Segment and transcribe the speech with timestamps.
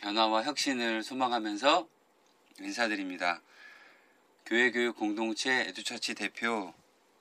[0.00, 1.86] 변화와 혁신을 소망하면서
[2.60, 3.42] 인사드립니다.
[4.46, 6.72] 교회교육 공동체 에듀처치 대표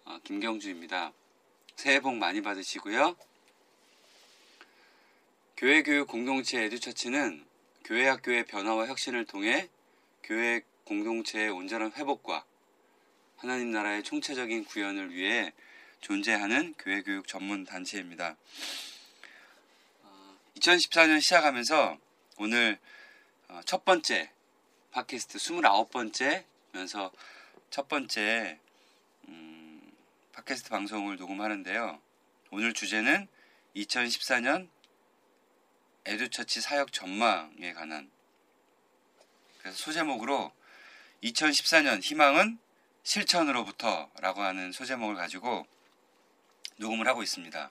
[0.06, 1.12] 어, 김경주입니다.
[1.76, 3.16] 새해 복 많이 받으시고요.
[5.58, 7.46] 교회교육 공동체 에듀처치는
[7.84, 9.70] 교회 학교의 변화와 혁신을 통해
[10.24, 12.46] 교회 공동체의 온전한 회복과
[13.36, 15.54] 하나님 나라의 총체적인 구현을 위해
[16.00, 18.38] 존재하는 교회교육 전문 단체입니다.
[20.58, 21.98] 2014년 시작하면서
[22.42, 22.80] 오늘
[23.50, 24.32] 어, 첫 번째
[24.92, 27.12] 팟캐스트 29번째면서
[27.70, 28.58] 첫 번째
[29.28, 29.92] 음,
[30.32, 32.00] 팟캐스트 방송을 녹음하는데요.
[32.52, 33.28] 오늘 주제는
[33.76, 34.70] 2014년
[36.06, 38.10] 에듀처치 사역 전망에 관한
[39.58, 40.54] 그래서 소제목으로
[41.22, 42.58] 2014년 희망은
[43.04, 45.68] 실천으로부터라고 하는 소제목을 가지고
[46.78, 47.70] 녹음을 하고 있습니다.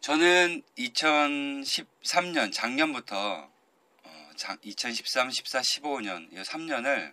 [0.00, 3.50] 저는 2013년 작년부터
[4.04, 4.30] 어,
[4.62, 7.12] 2013, 14, 15년 이 3년을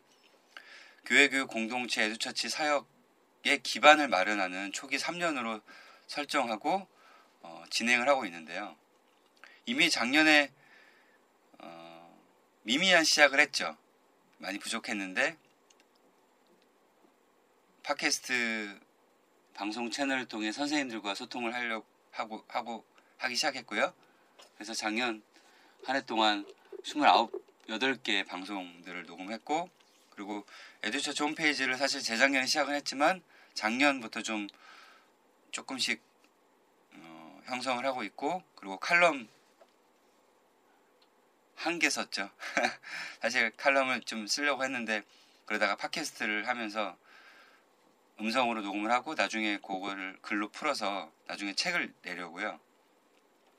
[1.06, 5.61] 교회교육 공동체 에듀처치 사역의 기반을 마련하는 초기 3년으로
[6.08, 6.88] 설정하고
[7.41, 8.75] 어, 진행을 하고 있는데요.
[9.66, 10.52] 이미 작년에
[11.57, 12.23] 어,
[12.62, 13.75] 미미한 시작을 했죠.
[14.38, 15.38] 많이 부족했는데
[17.81, 18.79] 팟캐스트
[19.56, 22.86] 방송 채널을 통해 선생님들과 소통을 하려고 하고 하고
[23.18, 23.94] 하기 시작했고요.
[24.56, 25.22] 그래서 작년
[25.84, 26.46] 한 해 동안
[26.84, 27.30] 29
[27.68, 29.70] 8개 방송들을 녹음했고
[30.12, 30.46] 그리고
[30.84, 33.22] 에듀처치 홈페이지를 사실 재작년에 시작은 했지만
[33.53, 34.48] 작년부터 좀
[35.52, 36.02] 조금씩
[36.94, 39.28] 어, 형성을 하고 있고 그리고 칼럼
[41.56, 42.30] 한 개 썼죠.
[43.22, 45.02] 사실 칼럼을 좀 쓰려고 했는데
[45.46, 46.96] 그러다가 팟캐스트를 하면서
[48.20, 52.59] 음성으로 녹음을 하고 나중에 그거를 글로 풀어서 나중에 책을 내려고요.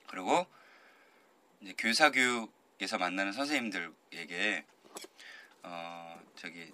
[0.07, 0.47] 그리고
[1.61, 4.65] 이제 교사 교육에서 만나는 선생님들에게
[5.65, 6.73] 어 저기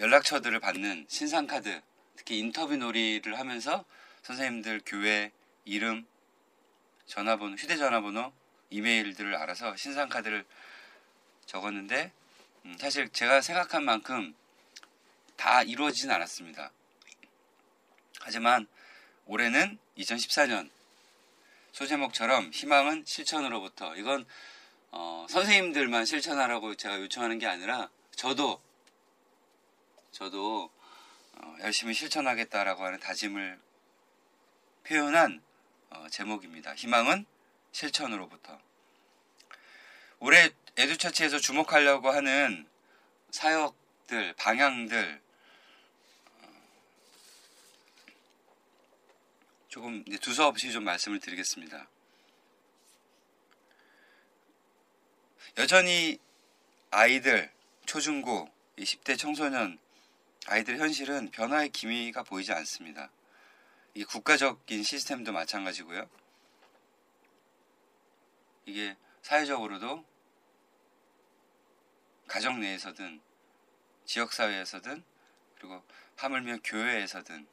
[0.00, 1.80] 연락처들을 받는 신상 카드,
[2.16, 3.84] 특히 인터뷰 놀이를 하면서
[4.22, 5.32] 선생님들 교회
[5.64, 6.06] 이름,
[7.06, 8.32] 전화번호, 휴대전화번호,
[8.70, 10.44] 이메일들을 알아서 신상 카드를
[11.46, 12.12] 적었는데
[12.64, 14.34] 음, 사실 제가 생각한 만큼
[15.42, 16.70] 다 이루어지진 않았습니다.
[18.20, 18.68] 하지만
[19.26, 20.70] 올해는 2014년
[21.72, 24.24] 소제목처럼 희망은 실천으로부터 이건
[24.92, 28.62] 어, 선생님들만 실천하라고 제가 요청하는 게 아니라 저도
[30.12, 30.70] 저도
[31.32, 33.58] 어, 열심히 실천하겠다라고 하는 다짐을
[34.84, 35.42] 표현한
[35.90, 36.72] 어, 제목입니다.
[36.76, 37.26] 희망은
[37.72, 38.60] 실천으로부터
[40.20, 42.64] 올해 에듀처치에서 주목하려고 하는
[43.32, 45.20] 사역들 방향들
[49.72, 51.88] 조금 두서없이 좀 말씀을 드리겠습니다.
[55.56, 56.18] 여전히
[56.90, 57.50] 아이들,
[57.86, 59.78] 초중고, 20대 청소년
[60.46, 63.10] 아이들 현실은 변화의 기미가 보이지 않습니다.
[63.94, 66.06] 이게 국가적인 시스템도 마찬가지고요.
[68.66, 70.04] 이게 사회적으로도
[72.28, 73.22] 가정 내에서든
[74.04, 75.02] 지역사회에서든
[75.54, 75.82] 그리고
[76.16, 77.51] 하물며 교회에서든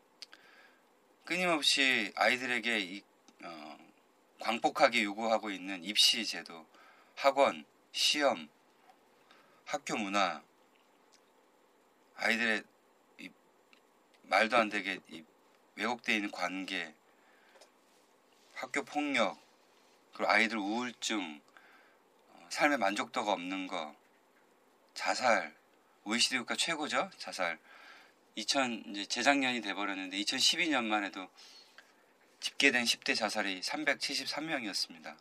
[1.29, 3.03] 끊임없이 아이들에게 이,
[3.43, 3.77] 어,
[4.39, 6.65] 광폭하게 요구하고 있는 입시 제도,
[7.15, 8.49] 학원, 시험,
[9.63, 10.41] 학교 문화,
[12.15, 12.63] 아이들의
[13.19, 13.29] 이,
[14.23, 15.23] 말도 안 되게 이,
[15.75, 16.95] 왜곡되어 있는 관계,
[18.55, 19.39] 학교 폭력,
[20.13, 21.41] 그리고 아이들 우울증,
[22.29, 23.95] 어, 삶의 만족도가 없는 거,
[24.95, 25.55] 자살,
[26.05, 27.59] OECD 국가 최고죠, 자살.
[28.39, 31.29] 2000 이제 재작년이 돼버렸는데 2012년만 해도
[32.39, 35.17] 집계된 10대 자살이 373명이었습니다.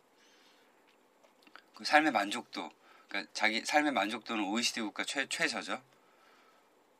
[1.75, 2.71] 그 삶의 만족도,
[3.07, 5.81] 그러니까 자기 삶의 만족도는 OECD 국가 최 최저죠.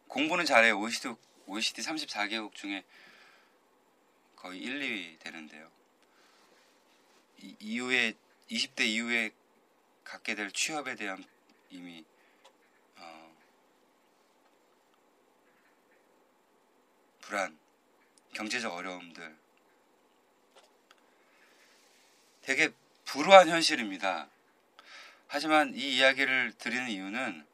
[0.08, 0.78] 공부는 잘해요.
[0.80, 1.14] OECD
[1.48, 2.84] OECD 34개국 중에
[4.36, 5.70] 거의 1, 2위 되는데요.
[7.42, 8.14] 이, 이후에
[8.52, 9.32] 20대 이후에
[10.04, 11.24] 갖게 될 취업에 대한
[11.70, 12.04] 이미
[17.30, 17.56] 불안,
[18.34, 19.38] 경제적 어려움들
[22.42, 22.72] 되게
[23.06, 24.28] 불우한 현실입니다.
[25.28, 27.46] 하지만 이 이야기를 드리는 이유는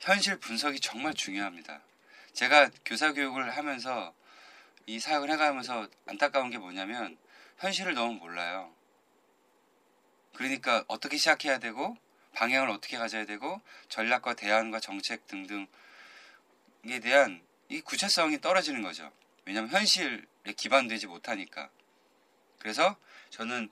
[0.00, 1.82] 현실 분석이 정말 중요합니다.
[2.32, 4.14] 제가 교사 교육을 하면서
[4.86, 7.18] 이 사역을 해가면서 안타까운 게 뭐냐면
[7.58, 8.74] 현실을 너무 몰라요.
[10.32, 11.98] 그러니까 어떻게 시작해야 되고
[12.32, 13.60] 방향을 어떻게 가져야 되고
[13.90, 15.68] 전략과 대안과 정책 등등에
[17.02, 19.10] 대한 이 구체성이 떨어지는 거죠.
[19.44, 20.22] 왜냐하면 현실에
[20.56, 21.68] 기반되지 못하니까.
[22.60, 22.96] 그래서
[23.30, 23.68] 저는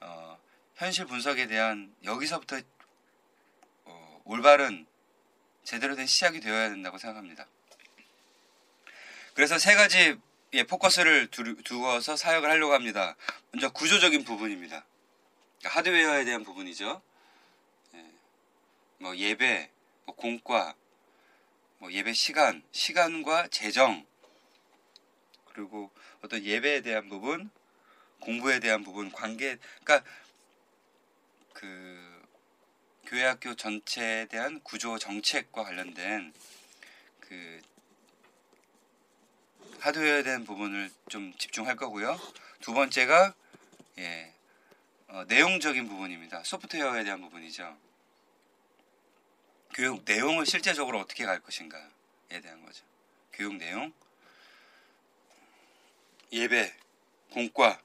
[0.00, 0.38] 어,
[0.76, 2.58] 현실 분석에 대한 여기서부터
[3.84, 4.86] 어, 올바른
[5.62, 7.46] 제대로 된 시작이 되어야 된다고 생각합니다.
[9.34, 10.16] 그래서 세 가지의
[10.66, 11.28] 포커스를
[11.64, 13.14] 두어서 사역을 하려고 합니다.
[13.52, 14.86] 먼저 구조적인 부분입니다.
[15.58, 17.02] 그러니까 하드웨어에 대한 부분이죠.
[17.94, 18.10] 예,
[18.98, 19.70] 뭐 예배,
[20.06, 20.74] 뭐 공과,
[21.84, 24.06] 뭐 예배 시간, 시간과 재정,
[25.52, 25.90] 그리고
[26.22, 27.50] 어떤 예배에 대한 부분,
[28.20, 30.10] 공부에 대한 부분, 관계, 그러니까
[31.52, 32.22] 그
[33.04, 36.32] 교회 학교 전체에 대한 구조 정책과 관련된
[37.20, 37.60] 그
[39.80, 42.18] 하드웨어에 대한 부분을 좀 집중할 거고요.
[42.62, 43.34] 두 번째가
[43.98, 44.32] 예,
[45.08, 46.44] 어, 내용적인 부분입니다.
[46.44, 47.76] 소프트웨어에 대한 부분이죠.
[49.74, 52.84] 교육 내용을 실제적으로 어떻게 갈 것인가에 대한 거죠.
[53.32, 53.92] 교육 내용,
[56.30, 56.72] 예배,
[57.32, 57.82] 공과,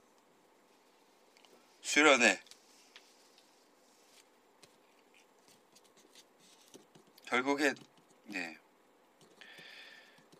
[1.82, 2.40] 수련회,
[7.26, 7.74] 결국에
[8.26, 8.58] 네.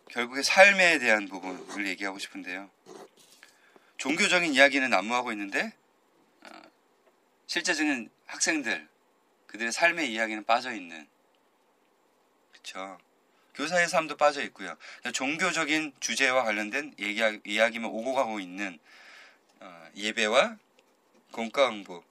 [0.08, 2.70] 결국에 삶에 대한 부분을 얘기하고 싶은데요.
[3.96, 5.72] 종교적인 이야기는 난무하고 있는데
[6.42, 6.62] 어,
[7.46, 8.88] 실제적인 학생들
[9.48, 11.08] 그들의 삶의 이야기는 빠져 있는
[12.62, 12.98] 그렇죠.
[13.54, 14.76] 교사의 삶도 빠져 있고요.
[15.12, 18.78] 종교적인 주제와 관련된 얘기, 이야기만 오고 가고 있는
[19.60, 20.56] 어, 예배와
[21.32, 22.02] 공과 공부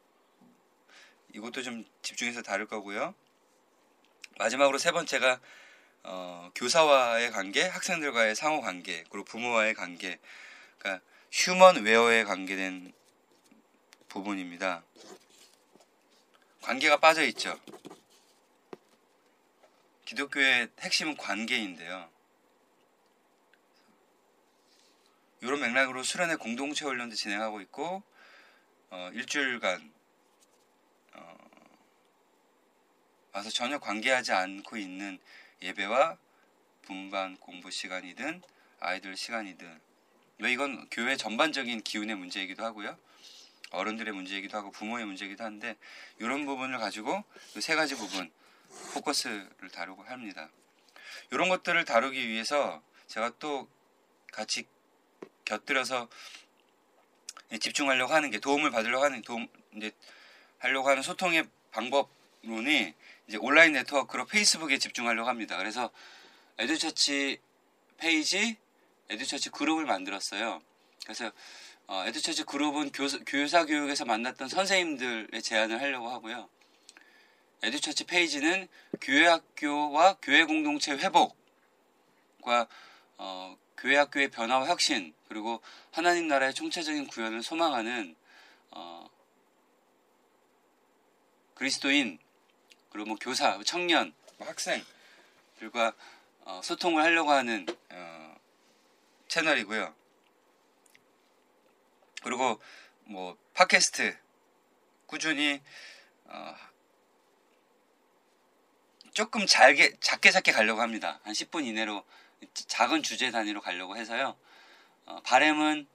[1.34, 3.13] 이것도 좀 집중해서 다룰 거고요.
[4.38, 5.40] 마지막으로 세 번째가
[6.04, 10.18] 어, 교사와의 관계, 학생들과의 상호 관계, 그리고 부모와의 관계,
[10.78, 12.94] 그러니까 휴먼 웨어에 관계된
[14.07, 14.81] 부분입니다.
[16.62, 17.60] 관계가 빠져 있죠.
[20.09, 22.09] 기독교의 핵심은 관계인데요.
[25.41, 28.01] 이런 맥락으로 수련회 공동체 훈련도 진행하고 있고
[28.89, 29.94] 어, 일주일간
[33.33, 35.19] 와서 전혀 관계하지 않고 있는
[35.61, 36.17] 예배와
[36.81, 38.41] 분반 공부 시간이든
[38.79, 39.79] 아이들 시간이든
[40.39, 42.97] 왜 이건 교회 전반적인 기운의 문제이기도 하고요.
[43.69, 45.77] 어른들의 문제이기도 하고 부모의 문제이기도 한데
[46.17, 47.23] 이런 부분을 가지고
[47.59, 48.31] 세 가지 부분
[48.94, 50.50] 포커스를 다루고 합니다.
[51.31, 53.68] 이런 것들을 다루기 위해서 제가 또
[54.31, 54.66] 같이
[55.45, 56.07] 곁들여서
[57.60, 59.92] 집중하려고 하는 게 도움을 받으려고 하는 도움 이제
[60.60, 62.94] 하려고 하는 소통의 방법론이
[63.27, 65.57] 이제 온라인 네트워크로 페이스북에 집중하려고 합니다.
[65.57, 65.89] 그래서
[66.57, 67.39] 에듀처치
[67.98, 68.57] 페이지,
[69.10, 70.61] 에듀처치 그룹을 만들었어요.
[71.04, 71.31] 그래서
[71.88, 76.49] 어, 에듀처치 그룹은 교사, 교사 교육에서 만났던 선생님들의 제안을 하려고 하고요.
[77.61, 78.68] 에듀처치 페이지는
[79.01, 82.68] 교회학교와 교회 공동체 회복과
[83.18, 85.61] 어, 교회학교의 변화와 혁신 그리고
[85.92, 88.16] 하나님 나라의 총체적인 구현을 소망하는
[88.71, 89.09] 어,
[91.54, 92.19] 그리스도인
[92.92, 95.94] 그리고 뭐 교사, 청년, 뭐 학생들과
[96.45, 98.35] 어, 소통을 하려고 하는 어,
[99.28, 99.94] 채널이고요.
[102.23, 102.61] 그리고
[103.04, 104.18] 뭐 팟캐스트
[105.06, 105.61] 꾸준히
[106.25, 106.56] 어,
[109.19, 111.19] 조금 잘게 작게 작게 가려고 합니다.
[111.23, 112.06] 한 10분 이내로
[112.54, 114.38] 작은 주제 단위로 가려고 해서요.
[115.07, 115.85] 어, 바램은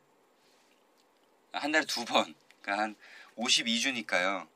[1.52, 2.96] 한 달에 두 번, 그러니까 한
[3.38, 4.46] 52주니까요.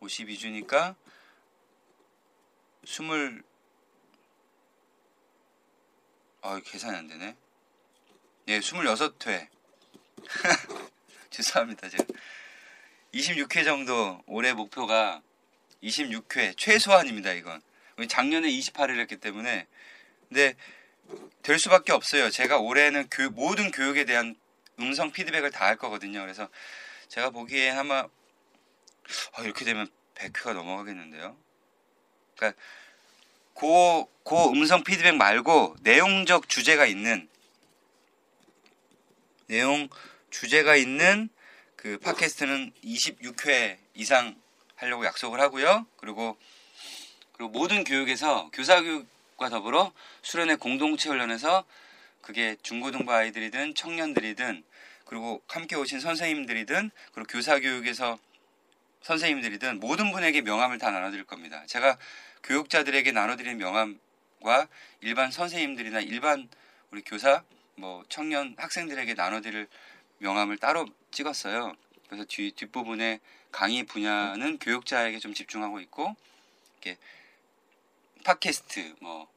[0.00, 0.94] 52주니까
[2.86, 3.44] 스물
[6.40, 7.36] 아 계산이 안 되네.
[8.48, 9.48] 예, 26회.
[11.28, 11.90] 죄송합니다.
[11.90, 12.04] 제가
[13.12, 15.20] 26회 정도 올해 목표가
[15.82, 17.32] 26회 최소한입니다.
[17.32, 17.60] 이건
[18.08, 19.66] 작년에 28을 했기 때문에
[20.28, 20.54] 근데
[21.42, 22.30] 될 수밖에 없어요.
[22.30, 24.36] 제가 올해는 교, 모든 교육에 대한
[24.80, 26.20] 음성 피드백을 다 할 거거든요.
[26.20, 26.48] 그래서
[27.08, 28.08] 제가 보기에 아마
[29.34, 31.36] 아, 이렇게 되면 100회가 넘어가겠는데요.
[32.36, 32.60] 그러니까
[33.54, 37.28] 고, 고 음성 피드백 말고 내용적 주제가 있는
[39.46, 39.88] 내용
[40.30, 41.28] 주제가 있는
[41.76, 44.40] 그 팟캐스트는 26회 이상
[44.76, 45.86] 하려고 약속을 하고요.
[45.98, 46.38] 그리고
[47.42, 51.64] 그리고 모든 교육에서 교사 교육과 더불어 수련회 공동체 훈련에서
[52.20, 54.62] 그게 중고등부 아이들이든 청년들이든
[55.06, 58.16] 그리고 함께 오신 선생님들이든 그리고 교사 교육에서
[59.00, 61.64] 선생님들이든 모든 분에게 명함을 다 나눠드릴 겁니다.
[61.66, 61.98] 제가
[62.44, 64.68] 교육자들에게 나눠드리는 명함과
[65.00, 66.48] 일반 선생님들이나 일반
[66.92, 67.42] 우리 교사,
[67.74, 69.66] 뭐 청년 학생들에게 나눠드릴
[70.18, 71.74] 명함을 따로 찍었어요.
[72.06, 73.18] 그래서 뒤 뒷부분에
[73.50, 76.14] 강의 분야는 교육자에게 좀 집중하고 있고
[76.80, 76.98] 이렇게
[78.22, 79.28] 팟캐스트 뭐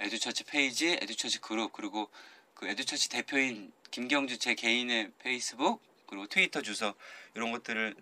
[0.00, 2.10] 에듀처치 페이지, 에듀처치 그룹 그리고
[2.54, 6.94] 그 에듀처치 대표인 김경주 제 개인의 페이스북 그리고 트위터 주소
[7.34, 7.94] 이런 것들을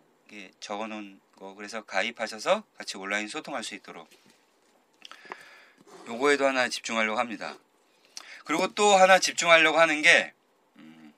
[0.60, 4.08] 적어놓은 거 그래서 가입하셔서 같이 온라인 소통할 수 있도록
[6.06, 7.56] 요거에도 하나 집중하려고 합니다.
[8.44, 10.32] 그리고 또 하나 집중하려고 하는 게
[10.76, 11.12] 음,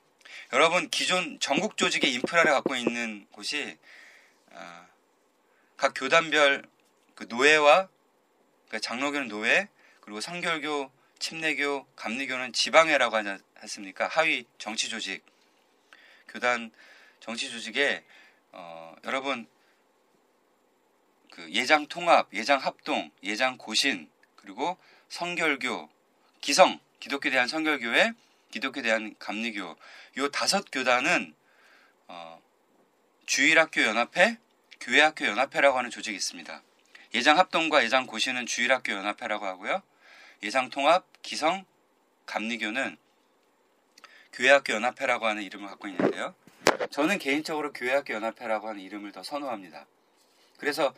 [0.51, 3.77] 여러분 기존 전국 조직의 인프라를 갖고 있는 곳이
[4.51, 4.87] 아,
[5.77, 6.67] 각 교단별
[7.15, 7.87] 그 노예와
[8.69, 9.67] 그러니까 장로교는 노예
[9.99, 14.07] 그리고 성결교, 침례교, 감리교는 지방회라고 하지 않습니까?
[14.07, 15.23] 하위 정치 조직
[16.27, 16.71] 교단
[17.19, 18.03] 정치 조직에
[18.51, 19.47] 어, 여러분
[21.31, 24.77] 그 예장 통합, 예장 합동, 예장 고신 그리고
[25.09, 25.89] 성결교,
[26.41, 28.13] 기성 기독교 대한 성결교회,
[28.51, 29.75] 기독교 대한 감리교
[30.17, 31.35] 요 다섯 교단은
[32.07, 32.41] 어,
[33.25, 34.37] 주일학교 연합회,
[34.79, 36.63] 교회학교 연합회라고 하는 조직이 있습니다.
[37.13, 39.81] 예장 합동과 예장 고시는 주일학교 연합회라고 하고요.
[40.43, 41.65] 예장 통합, 기성,
[42.25, 42.97] 감리교는
[44.31, 46.35] 교회학교 연합회라고 하는 이름을 갖고 있는데요.
[46.91, 49.87] 저는 개인적으로 교회학교 연합회라고 하는 이름을 더 선호합니다.
[50.57, 50.93] 그래서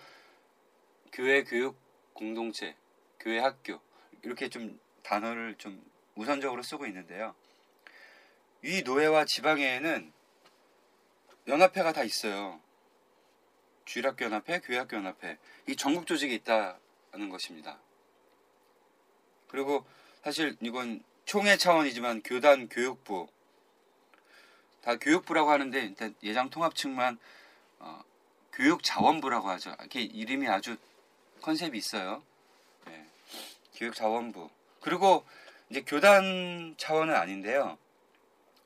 [1.13, 1.77] 교회 교육
[2.13, 2.75] 공동체,
[3.19, 3.79] 교회 학교
[4.23, 5.81] 이렇게 좀 단어를 좀
[6.15, 7.33] 우선적으로 쓰고 있는데요.
[8.63, 10.11] 이 노예와 지방회에는
[11.47, 12.59] 연합회가 다 있어요.
[13.85, 17.77] 주일학교 연합회, 교회학교 연합회 이 전국 조직이 있다는 것입니다.
[19.47, 19.85] 그리고
[20.23, 23.27] 사실 이건 총회 차원이지만 교단 교육부
[24.81, 27.19] 다 교육부라고 하는데 일단 예장 통합측만
[27.79, 28.03] 어,
[28.53, 29.75] 교육자원부라고 하죠.
[29.79, 30.77] 이렇게 이름이 아주
[31.41, 32.23] 컨셉이 있어요.
[32.85, 33.05] 네.
[33.75, 34.49] 교육자원부.
[34.81, 35.25] 그리고
[35.69, 37.77] 이제 교단 차원은 아닌데요.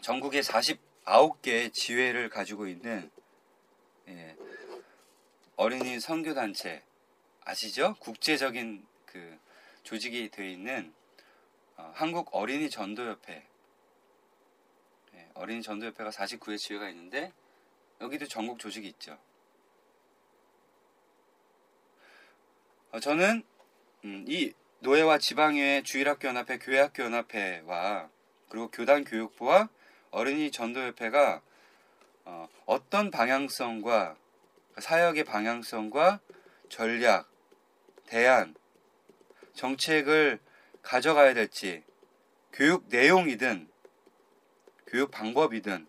[0.01, 3.09] 전국에 49개의 지회를 가지고 있는
[4.07, 4.35] 예,
[5.57, 6.83] 어린이 선교단체
[7.45, 7.95] 아시죠?
[7.99, 9.39] 국제적인 그
[9.83, 10.93] 조직이 되어 있는
[11.77, 13.47] 어, 한국 어린이 전도협회
[15.15, 17.31] 예, 어린이 전도협회가 49회 지회가 있는데
[18.01, 19.17] 여기도 전국 조직이 있죠.
[22.91, 23.43] 어, 저는
[24.03, 28.09] 음, 이 노예와 지방의회 주일학교 연합회 교회학교 연합회와
[28.49, 29.69] 그리고 교단 교육부와
[30.11, 31.41] 어린이 전도협회가
[32.25, 34.17] 어, 어떤 방향성과
[34.79, 36.19] 사역의 방향성과
[36.69, 37.29] 전략,
[38.07, 38.55] 대안,
[39.53, 40.39] 정책을
[40.81, 41.83] 가져가야 될지
[42.51, 43.69] 교육 내용이든
[44.87, 45.87] 교육 방법이든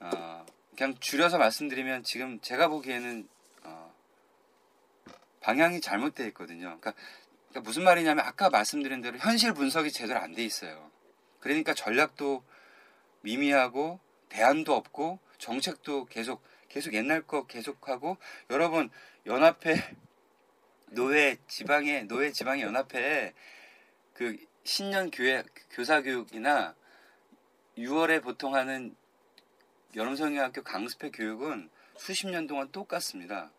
[0.00, 3.28] 어, 그냥 줄여서 말씀드리면 지금 제가 보기에는
[3.64, 3.94] 어,
[5.40, 6.78] 방향이 잘못되어 있거든요.
[6.80, 6.94] 그러니까,
[7.50, 10.90] 그러니까 무슨 말이냐면 아까 말씀드린 대로 현실 분석이 제대로 안 돼 있어요.
[11.40, 12.42] 그러니까 전략도
[13.20, 14.00] 미미하고
[14.32, 18.16] 대안도 없고 정책도 계속 계속 옛날 거 계속하고
[18.48, 18.88] 여러분
[19.26, 19.74] 연합회
[20.90, 23.34] 노예 지방의 노예 지방의 연합회에
[24.14, 26.74] 그 신년 교회 교사 교육이나
[27.76, 28.96] 6월에 보통 하는
[29.96, 33.50] 여름 성형학교 강습회 교육은 수십 년 동안 똑같습니다.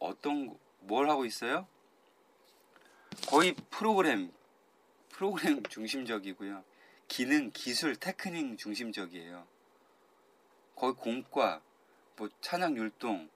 [0.00, 1.68] 어떤 뭘 하고 있어요?
[3.28, 4.32] 거의 프로그램
[5.10, 6.64] 프로그램 중심적이고요.
[7.08, 9.46] 기능, 기술, 테크닉 중심적이에요.
[10.74, 11.62] 거의 공과,
[12.16, 13.30] 뭐 찬양 율동,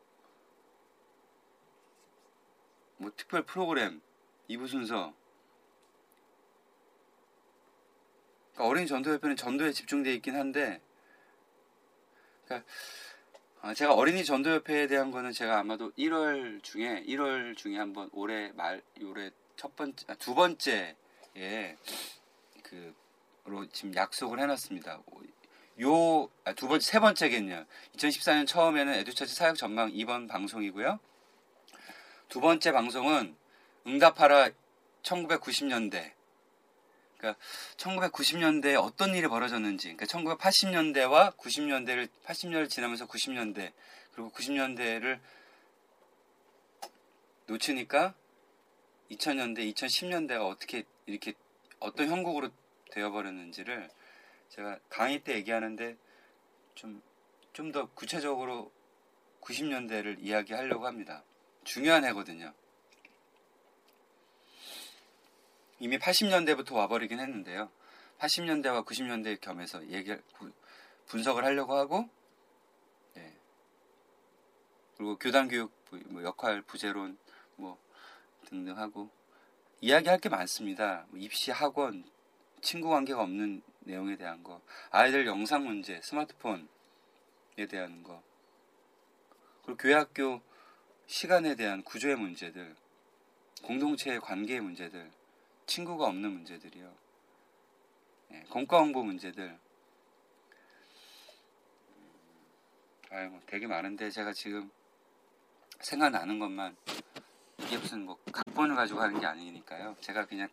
[2.99, 4.01] 뭐 특별 프로그램,
[4.49, 5.15] 2부 순서.
[8.53, 10.83] 그러니까 어린이 전도협회는 전도에 집중되어 있긴 한데,
[12.45, 12.69] 그러니까
[13.63, 18.83] 아, 제가 어린이 전도협회에 대한 거는 제가 아마도 1월 중에 1월 중에 한번 올해 말
[19.03, 20.97] 올해 첫 번째 아, 두 번째에
[22.63, 22.95] 그
[23.51, 25.03] 로 지금 약속을 해놨습니다.
[25.81, 27.65] 요두 아, 번째 세 번째겠네요.
[27.97, 31.01] 2014년 처음에는 에듀처치 사역 전망 2번 방송이고요.
[32.29, 33.35] 두 번째 방송은
[33.87, 34.51] 응답하라
[35.03, 36.13] 1990년대.
[37.19, 37.41] 그러니까
[37.77, 43.73] 1990년대에 어떤 일이 벌어졌는지, 그러니까 1980년대와 90년대를 80년을 지나면서 90년대
[44.13, 45.19] 그리고 90년대를
[47.47, 48.15] 놓치니까
[49.11, 51.35] 2000년대, 2010년대가 어떻게 이렇게
[51.81, 52.51] 어떤 형국으로
[52.91, 53.89] 되어버렸는지를
[54.51, 55.97] 제가 강의 때 얘기하는데
[56.75, 57.03] 좀
[57.53, 58.73] 좀 더 구체적으로
[59.41, 61.25] 90년대를 이야기하려고 합니다.
[61.65, 62.55] 중요한 해거든요.
[65.79, 67.71] 이미 80년대부터 와버리긴 했는데요.
[68.19, 70.15] 80년대와 90년대 겸해서 얘기
[71.07, 72.09] 분석을 하려고 하고
[73.15, 73.35] 네.
[74.97, 75.73] 그리고 교단 교육
[76.07, 77.19] 뭐 역할 부재론
[77.57, 77.79] 뭐
[78.47, 79.11] 등등 하고
[79.81, 81.07] 이야기할 게 많습니다.
[81.09, 82.05] 뭐 입시 학원
[82.61, 86.67] 친구 관계가 없는 내용에 대한 거 아이들 영상 문제 스마트폰에
[87.69, 88.23] 대한 거
[89.65, 90.41] 그리고 교회 학교
[91.07, 92.77] 시간에 대한 구조의 문제들
[93.63, 95.11] 공동체의 관계의 문제들
[95.67, 96.95] 친구가 없는 문제들이요
[98.29, 99.59] 네, 공과 홍보 문제들
[103.11, 104.71] 아유 뭐 되게 많은데 제가 지금
[105.81, 106.77] 생각나는 것만
[107.59, 109.97] 이게 무슨 뭐 각본을 가지고 하는 게 아니니까요.
[110.01, 110.49] 제가 그냥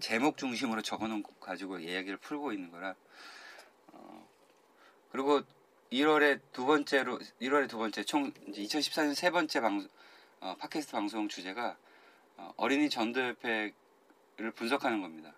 [0.00, 2.94] 제목 중심으로 적어놓은 거 가지고 이야기를 풀고 있는 거라.
[3.88, 4.28] 어,
[5.10, 5.42] 그리고
[5.90, 9.88] 1월에 두 번째로 1월에 두 번째 총 2014년 세 번째 방
[10.40, 11.76] 어, 팟캐스트 방송 주제가
[12.36, 13.72] 어, 어린이 전도협회를
[14.54, 15.34] 분석하는 겁니다.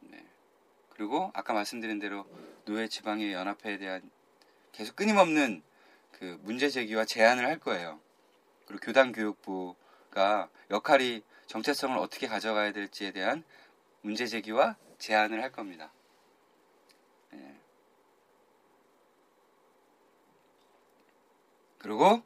[0.00, 0.24] 네.
[0.90, 2.26] 그리고 아까 말씀드린 대로
[2.64, 4.10] 노예 지방의 연합회에 대한
[4.72, 5.62] 계속 끊임없는
[6.12, 8.00] 그 문제 제기와 제안을 할 거예요.
[8.66, 13.44] 그리고 교단 교육부가 역할이 정체성을 어떻게 가져가야 될지에 대한
[14.02, 15.92] 문제 제기와 제안을 할 겁니다.
[17.30, 17.58] 네.
[21.78, 22.22] 그리고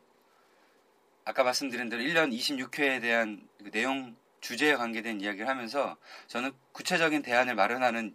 [1.25, 5.97] 아까 말씀드린 대로 1년 26회에 대한 그 내용 주제에 관계된 이야기를 하면서
[6.29, 8.15] 저는 구체적인 대안을 마련하는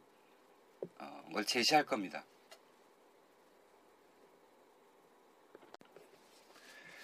[1.00, 2.26] 어, 걸 제시할 겁니다.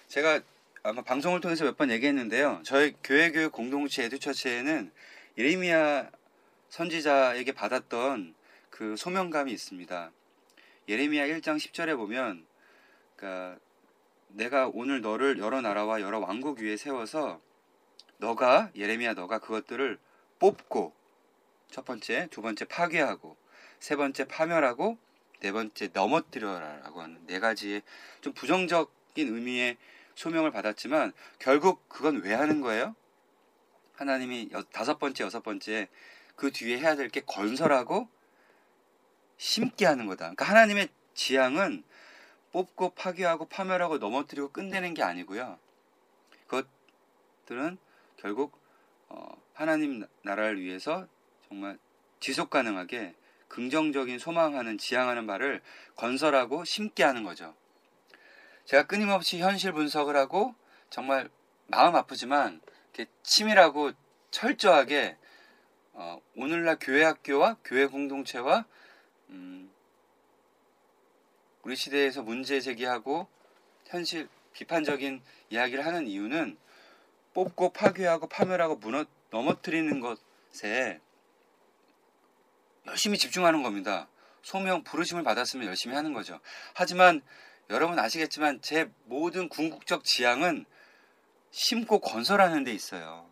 [0.08, 0.40] 제가
[0.82, 2.62] 아마 방송을 통해서 몇 번 얘기했는데요.
[2.64, 4.90] 저희 교회 교육 공동체 에듀처치에는
[5.36, 6.10] 예레미야
[6.70, 8.34] 선지자에게 받았던
[8.70, 10.10] 그 소명감이 있습니다.
[10.88, 12.46] 예레미야 1장 10절에 보면
[13.16, 13.58] 그러니까
[14.28, 17.40] 내가 오늘 너를 여러 나라와 여러 왕국 위에 세워서
[18.16, 19.98] 너가 예레미야 너가 그것들을
[20.38, 20.94] 뽑고
[21.70, 23.36] 첫 번째, 두 번째 파괴하고
[23.80, 24.96] 세 번째 파멸하고
[25.40, 27.82] 네 번째 넘어뜨려라라고 하는 네 가지의
[28.22, 29.76] 좀 부정적인 의미의
[30.20, 32.94] 소명을 받았지만 결국 그건 왜 하는 거예요?
[33.94, 35.88] 하나님이 여, 다섯 번째, 여섯 번째
[36.36, 38.08] 그 뒤에 해야 될 게 건설하고
[39.38, 40.26] 심게 하는 거다.
[40.26, 41.84] 그러니까 하나님의 지향은
[42.52, 45.58] 뽑고 파괴하고 파멸하고 넘어뜨리고 끝내는 게 아니고요.
[46.46, 47.78] 그것들은
[48.18, 48.58] 결국
[49.08, 51.06] 어, 하나님 나라를 위해서
[51.48, 51.78] 정말
[52.20, 53.14] 지속 가능하게
[53.48, 55.62] 긍정적인 소망하는 지향하는 바를
[55.96, 57.54] 건설하고 심게 하는 거죠.
[58.70, 60.54] 제가 끊임없이 현실 분석을 하고
[60.90, 61.28] 정말
[61.66, 62.60] 마음 아프지만
[63.24, 63.90] 치밀하고
[64.30, 65.16] 철저하게
[65.92, 68.64] 어, 오늘날 교회 학교와 교회 공동체와
[69.30, 69.72] 음,
[71.64, 73.26] 우리 시대에서 문제 제기하고
[73.86, 76.56] 현실 비판적인 이야기를 하는 이유는
[77.34, 81.00] 뽑고 파괴하고 파멸하고 무너 넘어뜨리는 것에
[82.86, 84.06] 열심히 집중하는 겁니다.
[84.42, 86.38] 소명 부르심을 받았으면 열심히 하는 거죠.
[86.72, 87.20] 하지만
[87.70, 90.66] 여러분 아시겠지만 제 모든 궁극적 지향은
[91.52, 93.30] 심고 건설하는 데 있어요.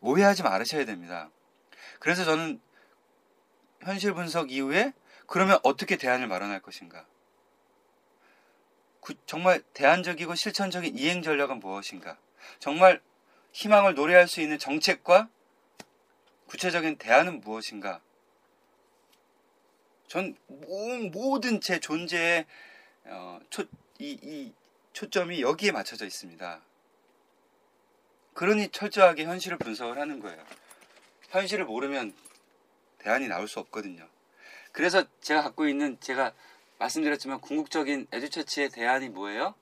[0.00, 1.30] 오해하지 말으셔야 됩니다.
[2.00, 2.60] 그래서 저는
[3.80, 4.92] 현실 분석 이후에
[5.26, 7.06] 그러면 어떻게 대안을 마련할 것인가?
[9.00, 12.18] 구, 정말 대안적이고 실천적인 이행 전략은 무엇인가?
[12.58, 13.00] 정말
[13.52, 15.30] 희망을 노래할 수 있는 정책과
[16.46, 18.02] 구체적인 대안은 무엇인가?
[20.08, 22.44] 전 모든 제 존재의
[23.04, 23.62] 어, 초,
[23.98, 24.52] 이, 이
[24.92, 26.60] 초점이 여기에 맞춰져 있습니다.
[28.34, 30.42] 그러니 철저하게 현실을 분석을 하는 거예요.
[31.30, 32.14] 현실을 모르면
[32.98, 34.08] 대안이 나올 수 없거든요.
[34.72, 36.32] 그래서 제가 갖고 있는 제가
[36.78, 39.54] 말씀드렸지만 궁극적인 에듀처치의 대안이 뭐예요?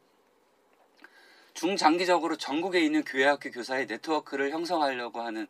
[1.54, 5.46] 중장기적으로 전국에 있는 교회학교 교사의 네트워크를 형성하려고 하는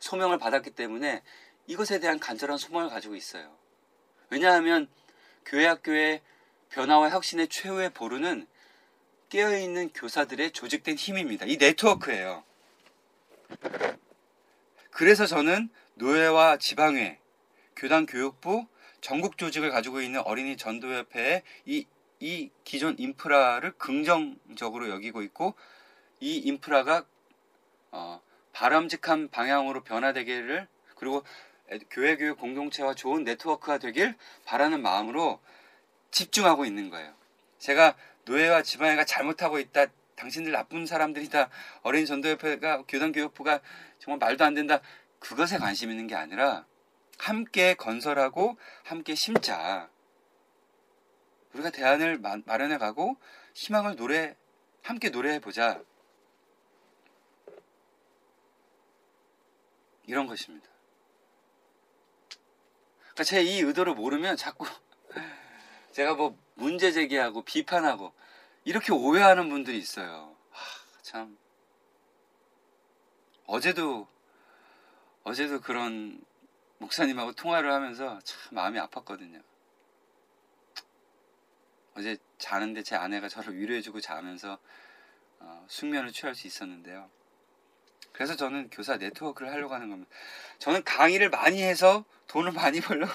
[0.00, 1.22] 소명을 받았기 때문에
[1.66, 3.54] 이것에 대한 간절한 소망을 가지고 있어요.
[4.30, 4.88] 왜냐하면
[5.44, 6.22] 교회학교의
[6.72, 8.46] 변화와 혁신의 최후의 보루는
[9.28, 11.46] 깨어있는 교사들의 조직된 힘입니다.
[11.46, 12.44] 이 네트워크예요.
[14.90, 17.18] 그래서 저는 노예와 지방회,
[17.76, 18.66] 교단 교육부,
[19.00, 21.86] 전국 조직을 가지고 있는 어린이 전도협회의 이,
[22.20, 25.54] 이 기존 인프라를 긍정적으로 여기고 있고
[26.20, 27.04] 이 인프라가
[27.90, 28.20] 어,
[28.52, 31.24] 바람직한 방향으로 변화되기를 그리고
[31.90, 35.40] 교회 교육 공동체와 좋은 네트워크가 되길 바라는 마음으로
[36.12, 37.12] 집중하고 있는 거예요.
[37.58, 41.50] 제가 노예와 지방회가 잘못하고 있다, 당신들 나쁜 사람들이다.
[41.82, 43.60] 어린이 전도협회가 교단교육부가
[43.98, 44.80] 정말 말도 안 된다.
[45.18, 46.66] 그것에 관심 있는 게 아니라
[47.18, 49.88] 함께 건설하고 함께 심자.
[51.54, 53.16] 우리가 대안을 마, 마련해 가고
[53.54, 54.36] 희망을 노래
[54.82, 55.82] 함께 노래해 보자.
[60.06, 60.68] 이런 것입니다.
[62.98, 64.66] 그러니까 제 이 의도를 모르면 자꾸
[65.92, 68.12] 제가 뭐 문제 제기하고 비판하고
[68.64, 70.34] 이렇게 오해하는 분들이 있어요.
[70.50, 71.38] 하, 참
[73.46, 74.08] 어제도
[75.22, 76.20] 어제도 그런
[76.78, 79.42] 목사님하고 통화를 하면서 참 마음이 아팠거든요.
[81.94, 84.58] 어제 자는데 제 아내가 저를 위로해주고 자면서
[85.40, 87.10] 어, 숙면을 취할 수 있었는데요.
[88.12, 90.10] 그래서 저는 교사 네트워크를 하려고 하는 겁니다.
[90.58, 93.06] 저는 강의를 많이 해서 돈을 많이 벌려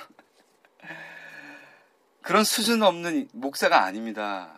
[2.28, 4.54] 그런 수준 없는 목사가 아닙니다.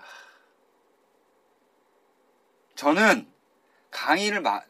[2.73, 3.31] 저는
[3.91, 4.63] 강의를 마,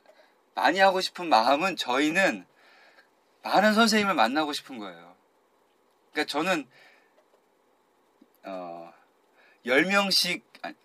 [0.53, 2.45] 많이 하고 싶은 마음은 저희는
[3.41, 5.15] 많은 선생님을 만나고 싶은 거예요.
[6.11, 6.67] 그러니까 저는
[8.43, 8.91] 어,
[9.65, 10.41] 10명씩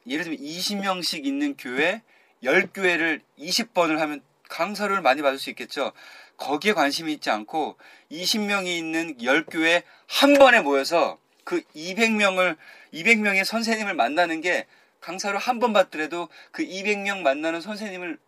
[0.07, 2.00] 예를 들면 20명씩 있는 교회
[2.44, 5.90] 10교회를 20번을 하면 강사를 많이 받을 수 있겠죠.
[6.37, 7.77] 거기에 관심이 있지 않고
[8.12, 12.57] 20명이 있는 10교회 한 번에 모여서 그 200명을
[12.92, 14.66] 200명의 선생님을 만나는 게
[15.00, 18.18] 강사를 한번 받더라도 그 200명 만나는 선생님을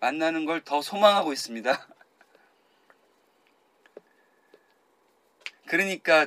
[0.00, 1.72] 만나는 걸 더 소망하고 있습니다.
[5.66, 6.26] 그러니까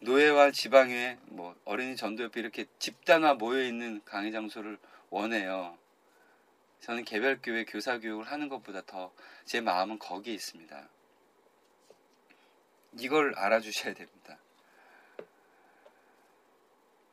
[0.00, 4.78] 노예와 지방에 뭐 어린이 전도협회 이렇게 집단화 모여 있는 강의 장소를
[5.10, 5.76] 원해요.
[6.80, 9.12] 저는 개별 교회 교사 교육을 하는 것보다 더
[9.46, 10.88] 제 마음은 거기에 있습니다.
[12.98, 14.38] 이걸 알아주셔야 됩니다.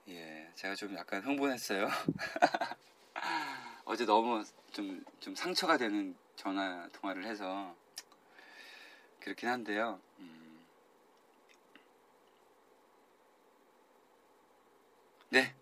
[0.10, 1.88] 예, 제가 좀 약간 흥분했어요.
[3.86, 7.76] 어제 너무 좀, 좀 상처가 되는 전화 통화를 해서
[9.20, 10.00] 그렇긴 한데요.
[10.20, 10.66] 음.
[15.30, 15.56] 네.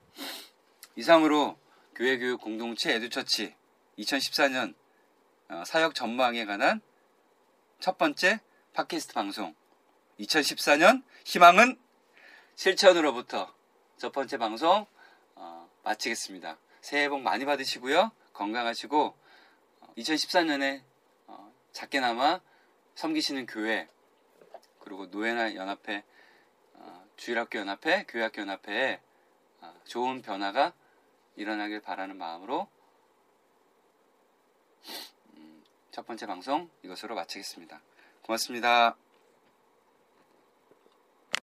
[0.95, 1.57] 이상으로
[1.95, 3.55] 교회교육 공동체 에듀처치
[3.97, 4.75] 2014년
[5.49, 6.81] 어, 사역 전망에 관한
[7.79, 8.41] 첫 번째
[8.73, 9.55] 팟캐스트 방송
[10.19, 11.79] 2014년 희망은
[12.55, 13.53] 실천으로부터
[14.01, 14.87] 첫 번째 방송
[15.35, 16.57] 어, 마치겠습니다.
[16.81, 18.11] 새해 복 많이 받으시고요.
[18.33, 19.15] 건강하시고
[19.95, 20.81] 2014년에
[21.27, 22.41] 어, 작게나마
[22.95, 23.87] 섬기시는 교회
[24.79, 26.03] 그리고 노예나 연합회
[27.15, 28.99] 주일학교 연합회 교회학교 연합회에
[29.85, 30.73] 좋은 변화가
[31.35, 32.67] 일어나길 바라는 마음으로
[35.91, 37.79] 첫 번째 방송 이것으로 마치겠습니다.
[38.23, 38.95] 고맙습니다.